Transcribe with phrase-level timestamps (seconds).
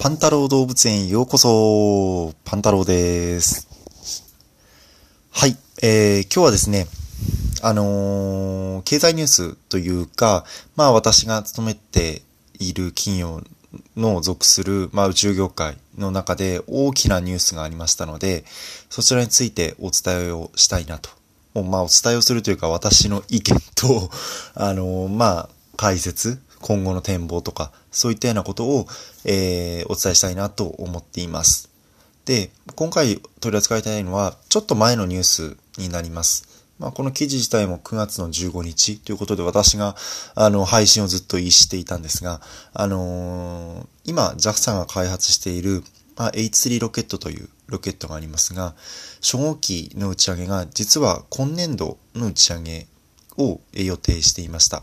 [0.00, 3.68] パンタロウ動物園ようこそパンタロウです。
[5.30, 6.86] はい、えー、今日はですね、
[7.62, 12.22] あのー、経済ニュースというか、まあ私が勤めて
[12.58, 13.42] いる企業
[13.94, 18.44] の属する、まあ、宇宙業界の中で大きなニュースがありましたので、
[18.88, 21.10] そちらについてお伝えをしたいなと。
[21.60, 24.08] まあお伝えをするというか私の意見と、
[24.54, 28.86] あのー、まあ解説、今後の展望とか、そういったようなことを、
[29.24, 31.70] えー、お伝えしたいなと思っています。
[32.24, 36.48] で、今回取り扱いたいのは、ちょっと前のニュースになります。
[36.78, 39.96] まあ、この記事自体も9月の15日ということで私が、
[40.34, 42.40] あの、配信をずっと意していたんですが、
[42.72, 45.84] あのー、今、JAXA が開発している、
[46.16, 48.74] まあ、H3 ロケットというロケットがありますが、
[49.22, 52.86] 初号機の打ち上げが実は今年度の打ち上げ
[53.38, 54.82] を予定していました。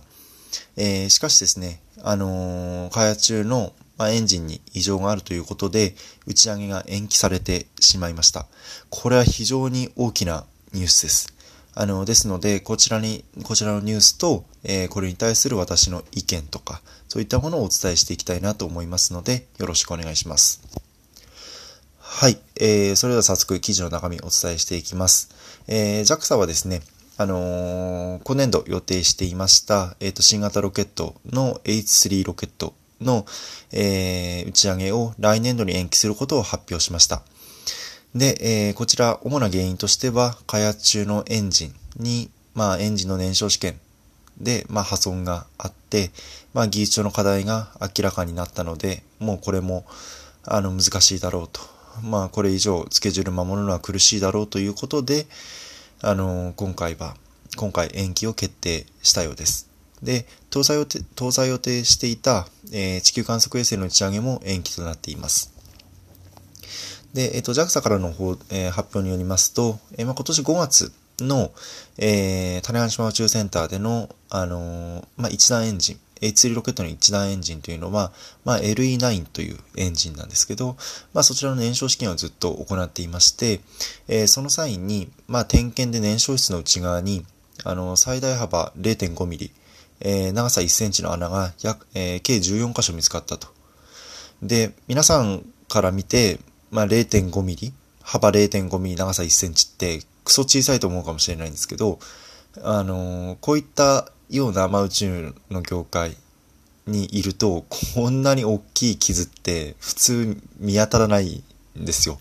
[0.76, 8.46] えー、しかしですね、あのー、開発中の、まあ、エンジンに異常があるということで、打ち上げが延期されてしまいました。
[8.90, 11.34] これは非常に大きなニュースです。
[11.74, 20.62] あの、ですので、こちらに、こちらのニュースと、えー、これに対する私の意見とか、そういったものをお伝えしていきたいなと思いますので、よろしくお願いします。
[22.00, 22.40] はい。
[22.56, 25.30] えー、それでは早速記事の中身をお伝えしていきます。
[25.68, 26.82] えー、JAXA はですね、
[27.20, 33.26] あのー、今年度予定していました、えっ、ー、と、新型ロケットの H3 ロケットの、
[33.72, 37.24] えー、打ち上げを来年度に延期することを発表しました。
[38.14, 43.80] で、えー、こちら、主な原因としては、開発中のエンジンに、まあ、エンジンの燃焼試験
[44.40, 46.12] で、まあ、破損があって、
[46.54, 49.86] まあ、技術上の課題が明らかになったので、もうこれも、
[50.44, 51.62] あの、難しいだろうと。
[52.04, 55.26] まあ、これ以上、スケジュール守るのは苦しいだろうということで、
[56.02, 57.16] あの、今回は、
[57.56, 59.68] 今回延期を決定したようです。
[60.04, 65.52] で、搭載予定、搭載予定していた、えー、地球観測衛星の打ち上げも延期となっています。
[67.14, 71.52] で、えっ、ー、と、JAXA からの方、えー、発表によりますと、えー、まあ、今年5月の、
[71.98, 78.12] えー、種子島宇宙センターでの、あのー、まあ、一段エンジン、H3 ロケットの一段エンジンというのは、
[78.46, 80.76] まあ、LE9 というエンジンなんですけど、
[81.14, 83.62] まあ、そちらの燃焼試験をずっと行っていまして、
[84.08, 87.26] えー、その際に、まあ、点検で燃焼室の内側に、
[87.64, 89.52] あの、最大幅0.5ミリ、
[90.00, 93.48] えー、長さ1センチの穴が約、えー、計14箇所見つかったと。
[94.42, 96.40] で、皆さんから見て、
[96.72, 102.00] まあ、0.5ミリ、幅0.5ミリ、長さ1センチって、クソ小さいと思うかもしれないんですけど、
[102.62, 106.18] あのー、こういったような、まあ、宇宙の業界
[106.86, 107.66] にいると、
[107.96, 111.44] こんなに大きい傷って普通見当たらない
[111.80, 112.20] んですよ。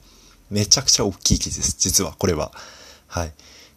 [0.51, 2.53] めちゃくちゃ大きい傷です、実は、これは。
[3.07, 3.33] はい。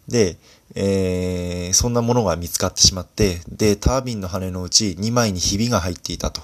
[0.08, 0.36] で、
[0.74, 6.42] えー、そんなものが見つかってしまって、で、タービンの羽のうち2枚にひびが入っていたと。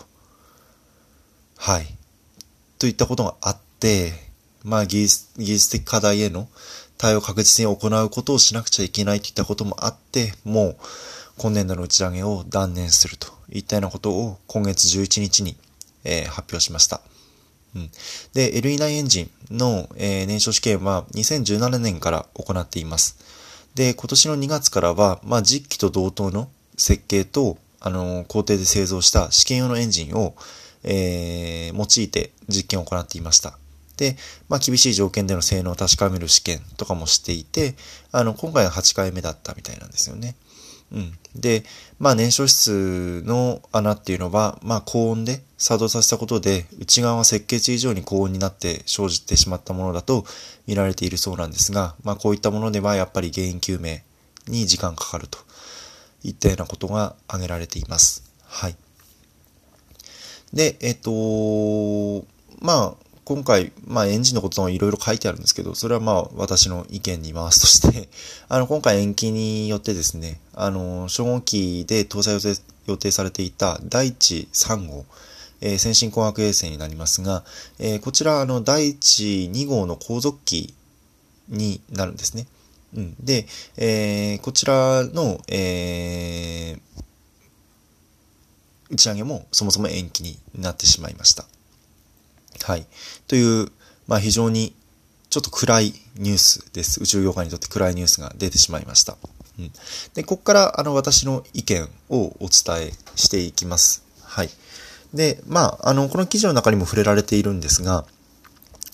[1.56, 1.86] はい。
[2.78, 4.12] といったことがあって、
[4.64, 6.48] まあ技術、技術的課題への
[6.98, 10.76] 対応を確実に行うことをしなくちゃいけないといったこともあって、もう、
[11.38, 15.56] 今年度の打ち上げを断念するといったようなことを今月11日に、
[16.04, 17.00] えー、発表しました。
[17.74, 17.90] うん、
[18.32, 23.18] で、LE9 エンジンの、えー、燃焼試験は2017年から行っています。
[23.74, 26.48] で、今年の2月からは、まあ、実機と同等の
[26.78, 30.34] 設計と、あのー、工程で製造した試験用のエンジンを、
[30.82, 33.58] えー、用いて実験を行っていました。
[33.98, 34.16] で、
[34.48, 37.74] まあ、厳しい条件での性能を確かめる試験とかもしていて、
[38.12, 40.36] あの、今回が8回目だったみたいなんですよね。
[40.92, 41.12] うん。
[41.34, 41.64] で、
[41.98, 50.24] まあ燃焼室の穴っていうのは、まあ高温で作動させたことで、内側は設計値以上に高温になって生じてしまったものだと
[50.66, 54.00] 見られているそうなんですが、まあこういったものではやっぱり原因究明
[54.50, 55.38] に時間かかると
[56.22, 58.22] いったようなことが挙げられています。
[58.44, 58.76] はい。
[60.52, 62.24] で、えっと、
[62.60, 68.08] まあ、今回、まあエンジンのこともいろいろ書いてあるんですけど、それはまあ私の意見に回すとして
[68.48, 75.04] あの、今回延期によってですね、あの、初号機で搭載予定予定されていた第一3号、
[75.60, 77.42] えー、先進工学衛星になりますが、
[77.80, 80.72] えー、こちら、あの、第一2号の後続機
[81.48, 82.46] になるんですね。
[82.94, 83.16] うん。
[83.18, 87.02] で、えー、こちらの、えー、
[88.90, 91.44] 打ち上げもそもそも延期になってしまいました。
[92.62, 92.86] はい。
[93.28, 93.70] という、
[94.06, 94.74] まあ非常に
[95.30, 97.02] ちょっと暗いニュースです。
[97.02, 99.16] 宇宙業界にとって暗いニュースが出てしまいました。
[99.58, 99.72] うん、
[100.14, 104.04] で、ここからあの私の意見をお伝えしていきます。
[104.22, 104.50] はい。
[105.14, 108.04] で、まあ、あの、この記事の中にも触れられているんですが、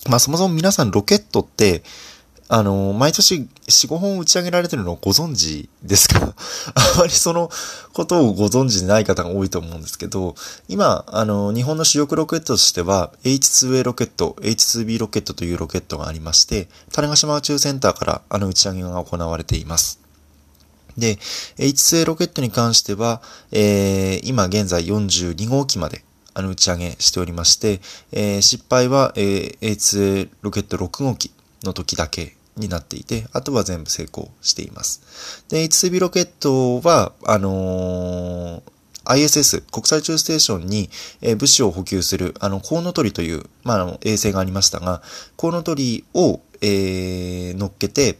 [0.09, 1.83] まあそもそも皆さんロケットって、
[2.55, 6.19] あの、毎年4、5本打ち上げられてるのをご存知ですか？
[6.75, 7.49] あまりその
[7.93, 10.35] ことをご存知でない方が多いと思うんですけど、
[10.67, 19.97] 今、あの、日本の主力ロケットとしては、H2A ロケット、H2B ロケットというロケットがありまして、種子島宇宙センターからあの打ち上げが行われています。
[20.95, 21.17] で、
[21.57, 26.05] H2A ロケットに関しては、えー、今現在42号機まで
[26.35, 31.31] あの打ち上げしておりまして、えー、失敗は、えー、H2A ロケット6号機
[31.63, 35.45] の時だけになっていて、あとは全部成功しています。
[35.49, 38.61] で、H3 ロケットは、あのー、
[39.05, 40.89] ISS、国際宇宙ステーションに、
[41.21, 45.01] えー、物資を補給する、あの、コウノトリという、まあ、あの、衛星がありましたが、
[45.35, 48.17] コウノトリを、えー、乗っけて、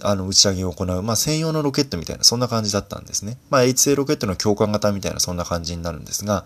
[0.00, 3.38] あの、打ち上げを行う、まあ、専用のロケットみたいな、そんな感じだったんですね。
[3.50, 6.44] まあ、H2A ロケットの強化型みたいな、そんな感じになるんですが、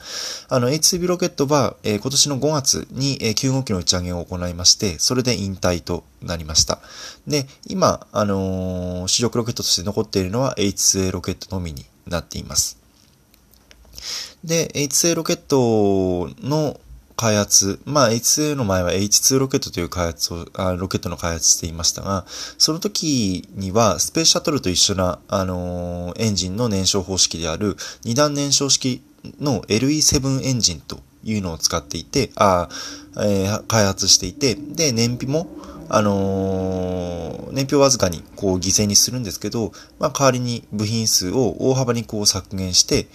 [0.49, 6.81] あの、H2B ロケットは、えー、今年の5月に、えー、9号機の打ち上げを行いまして、それで引退となりました。
[7.27, 12.79] で、今、あのー、主力ロケットとして残っているのは H2A ロケットのみになっています。
[14.45, 16.81] で、H2A ロケットの
[17.19, 22.25] 開発、まあ H2 の前は H2 ロケットという開発を、あロケットの開発していましたが、
[22.59, 29.03] その時にはスペースシャトルと一緒な、あのー、エンジンの燃焼方式である二段燃焼式
[29.41, 32.69] の LE7 エンジンというのを使っていて、あ
[33.17, 35.49] えー、開発していて、で、燃費も、
[35.89, 43.09] あのー、燃費をわずかにこう犠牲にするんですけど、まあ代わりに部品数を大幅にこう削減して、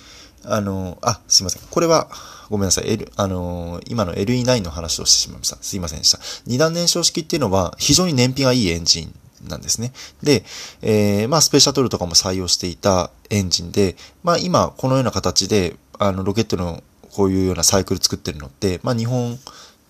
[0.45, 1.61] あの、あ、すいません。
[1.69, 2.09] これは、
[2.49, 2.89] ごめんなさい。
[2.89, 5.57] L、あの、今の LE9 の話をしてしまいました。
[5.61, 6.19] すいませんでした。
[6.45, 9.13] 二段燃焼式っていうのは非常に燃費がいいエンジン
[9.47, 9.91] なんですね。
[10.21, 10.43] で、
[10.81, 19.39] えー、まあ、スペーシャトルとかも採用していたエンジンで、まあ、今、このような形で、あの、ロケットのこういうようなサイクル作ってるのって、まあ、日本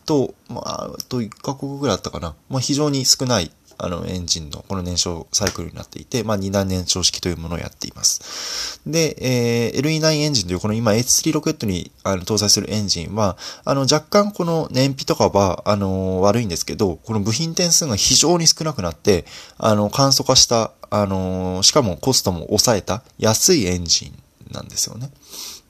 [0.06, 2.36] と、まあ、と1カ国ぐらいあったかな。
[2.50, 8.82] まあ、非常に少ないあの、エンジンのこの燃焼サイクルになっていて、まあ、二段燃焼式というものをやっています。
[8.86, 19.26] で、えー、LE9 エンジンというこの今 H3 ロケットにあの搭載するエンジンは、あの、若干この燃費とかは、あの、悪いんですけど、この部品点数が非常に少なくなって、
[19.58, 24.24] あの、簡素化した、あの、しかもコストも抑えた安いエンジン
[24.54, 25.10] なんですよね。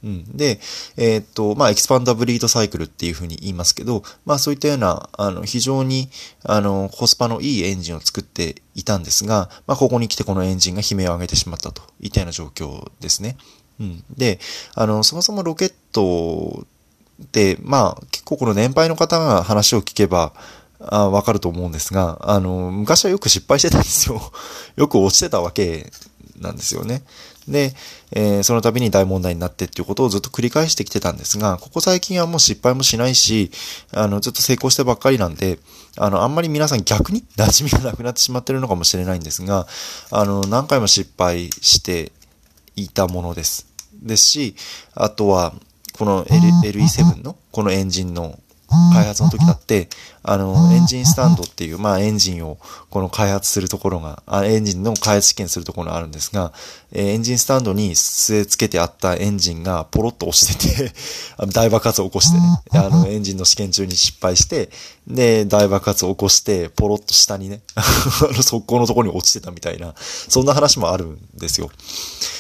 [0.04, 0.38] うん。
[0.38, 0.60] で、
[0.98, 6.10] えー、っと、まあ、エキスパンダブリードサイクルっていうふうに言いますけど、まあ、そういったような、あの、非常に、
[6.44, 13.38] あの、コスパのいいエンジンを作っていたんですが、まあ、ここに来てこのエンジンが悲鳴を上げてしまったといったような状況ですね。
[13.80, 14.04] うん。
[14.16, 14.40] で、
[14.76, 16.66] あの、そもそもロケット
[17.32, 20.34] で、まあ、結構この年配の方が話を聞けば、
[20.86, 24.22] あわかると思うんですが、あの、昔はよく失敗してたんですよ。
[24.76, 25.90] よく落ちてたわけ
[26.40, 27.04] なんですよね。
[27.48, 27.74] で、
[28.12, 33.52] えー、その度に大問題になってっていうことをずっと繰り返してきてたんですが、ここ最近はもう失敗もしないし、
[33.92, 35.60] あの、ずっと成功してばっかりなんで、
[35.98, 39.68] あの、あんまり皆さん逆に馴染みがなくなってしまってるのかもしれないんですが、
[40.12, 42.12] あの、何回も失敗して
[42.76, 43.68] いたものです。
[44.02, 44.56] ですし、
[44.96, 45.54] あとは、
[45.98, 48.40] この LE7 のこのエンジンの
[48.94, 49.90] 開発の時だって、
[50.24, 52.58] あの、エンジンスタンドっていう、まあ、エンジンを、
[52.90, 56.54] この開発するところが、あエンジンの開発試験するところがあるんですが、
[56.92, 60.94] えエンジンスタンドに据え付けてあったエンジンがポロッと落ちてて
[61.52, 64.70] 大爆発を起こしてね、あの、エンジンの試験中に失敗して、
[65.08, 67.84] で、大爆発を起こして、ポロッと下にね、 あ
[68.22, 71.70] の、速攻のところに落ちてたみたいな、そんな話もあるんですよ。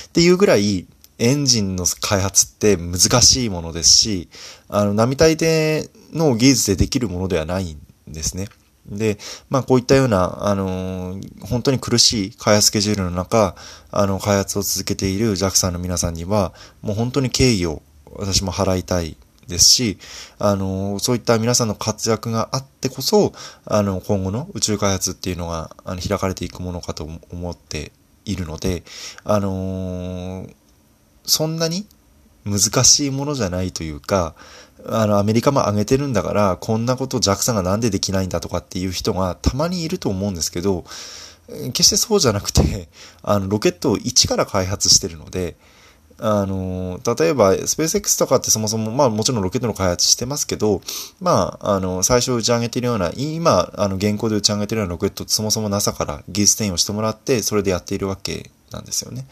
[0.08, 0.86] っていうぐらい、
[1.20, 4.30] エンジンの開発って難しいものですし、
[4.68, 8.48] あの、並大抵の技術でできるものではないんですね。
[8.86, 9.18] で、
[9.50, 13.56] まあこういったような、あのー、本当に苦しい開発スケジュールの中、
[13.92, 17.82] あの、開発を続けている JAXA の皆さんには、もう本当に敬意を
[18.16, 19.16] 私も払いたい
[19.48, 19.98] ですし、
[20.38, 23.34] あのー、そういった皆さんの活躍があってこそ、
[23.66, 27.94] あの、今後の宇宙開発っていうのが、あの、開かれていくものかと思って
[28.26, 28.84] いるので、
[29.24, 30.54] あのー
[31.26, 31.86] そんなに
[32.46, 34.36] 難しいものじゃないというか、
[34.86, 40.84] あの、アメリカも上げてるんだから、こんなこと JAXA がなんでできないんだとかっていう人がたまにいると思うんですけど、
[41.74, 42.90] 決してそうじゃなくて、
[43.22, 45.56] あの、ロケットを一から開発してるので、
[46.20, 50.82] あの、例えば、スペース X とかってそもそも、まあもちろんロケットの開発してますけど、
[51.20, 59.26] まあ、あの、最初打ち上げてるような、今、あの、現行で打ち上げてるようなロケットってそもそも NASA から技術転用してもらって、それでやっているわけなんですよね。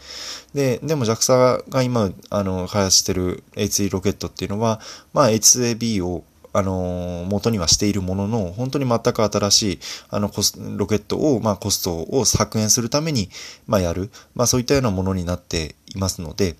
[0.54, 4.80] で、でも JAXA が今、あの、開発してる H3 ロケットっていうのは、
[5.12, 9.78] まあ H2AB をあの、元にはしているものの、本当に全く新しい、
[10.10, 13.30] あの、コス、ロケットを、まあ、コストを削減するために、
[13.66, 14.10] まあ、やる。
[14.34, 16.56] まあ、そういったようなものになっていますので、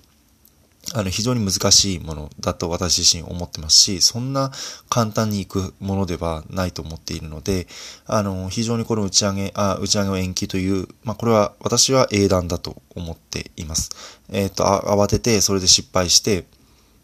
[0.93, 4.51] あの、非常に難しいものだと私自身思ってますし、そんな
[4.89, 7.67] 簡単にいくものではないと思っているので、
[8.05, 13.89] あの、非常にこの打ち上げ、あ、打ち上げを延期という、まあ、これは私は英断だと思っています。
[14.31, 16.45] えっ、ー、と、慌ててそれで失敗して、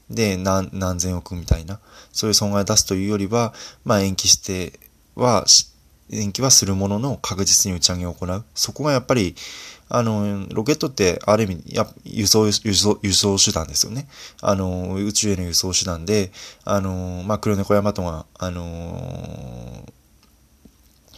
[0.10, 1.80] で、何、何千億みたいな、
[2.12, 3.54] そういう損害を出すというよりは、
[3.86, 4.80] まあ、延期して
[5.16, 5.46] は、
[6.12, 8.44] 延期はするものの確実に打ち上げを行う。
[8.56, 9.36] そこがやっぱり、
[9.90, 14.08] あの、ロケットってある意味、や輸送、輸送、輸送手段ですよね。
[14.42, 16.32] あの、宇宙への輸送手段で、
[16.64, 19.84] あの、まあ、黒猫ヤマトが、あの、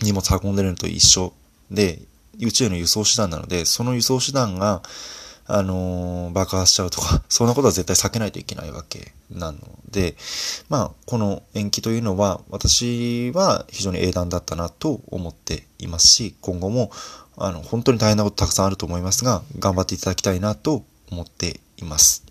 [0.02, 1.34] 荷物運んでるのと一緒
[1.70, 2.02] で、
[2.40, 4.82] 宇宙への輸送手段なので、その輸送手段が、
[5.53, 10.15] あのー、爆発しちゃうとか、 そんなことは絶対避けないといけないわけなので、
[10.70, 16.89] まあ、この延期というのは、私は非常に英断だったなと思っていますし、今後も、
[17.36, 22.24] あの、本当に大変なことたくさんあると思いますが、頑張っていただきたいなと思っています。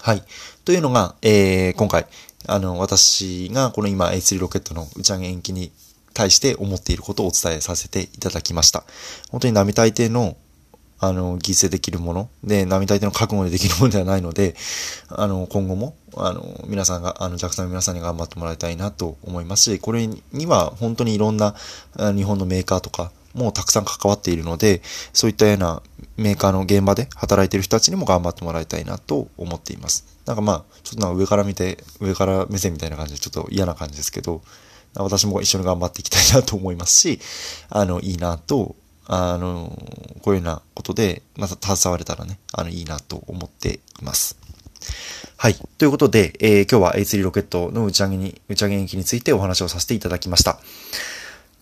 [0.00, 0.22] はい。
[0.64, 2.06] というのが、えー、今回、
[2.46, 5.72] あの、私がこの今 A3 ロケットの打ち上げ延期に
[6.12, 8.84] 対して思っていることをお伝えさせていただきました。
[9.30, 10.36] 本当に並大抵の
[11.06, 14.54] あの、犠牲できるもので、並大抵の覚悟でできるものではないので、
[15.08, 21.54] あの、今後も、あの、皆さんが、あの、JAXA の皆さんに頑張ってもらいたいなと思いますし、これには本当にいろんな
[21.96, 24.82] 日本のメーカーとかもたくさん関わっているので、
[25.12, 25.82] そういったような
[26.16, 30.06] メーカーの現場で働いている人たちにも頑張ってもらいたいなと思っています。
[30.26, 34.42] なんかまあ、ちょっとなんか上から見て、上から目線みたいな感じでちょっと嫌な感じですけど、
[34.96, 37.20] 私も一緒に頑張っていきたいなと思いますし、
[37.68, 39.76] あの、いいなとあの、
[40.22, 44.38] こういうようなことで、また携われたらね、あの、いいなと思っています。
[45.36, 45.54] はい。
[45.78, 50.58] ということで、えー、今日は A3 ロケットの打ち上げに、打ち上げ延期についてお話をさせていただきました。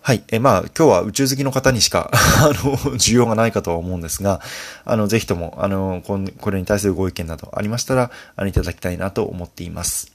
[0.01, 0.25] はい。
[0.29, 2.11] えー、まあ、今日は宇宙好きの方にしか
[2.43, 4.41] あの、需要がないかとは思うんですが、
[4.85, 10.12] あの、ぜひとも、あの、これに対するご意見などありましたら、あの、いただきたいなと思っています。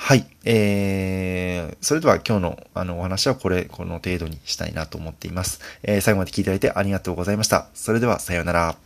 [0.00, 0.24] はい。
[0.44, 5.60] えー、それでは今日のあのお話はこれ、この程度にしたいなと思っています。
[5.82, 7.66] えー、最後まで聞いていただいてありがとうございました。
[7.74, 8.76] それではさようなら。